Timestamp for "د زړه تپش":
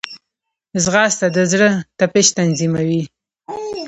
1.35-2.27